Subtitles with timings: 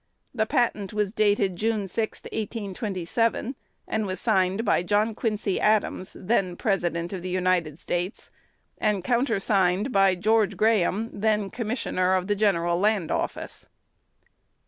[0.33, 3.53] The patent was dated June 6, 1827,
[3.87, 8.31] and was signed by John Quincy Adams, then President of the United States,
[8.79, 13.67] and countersigned by George Graham, then Commissioner of the General Land Office."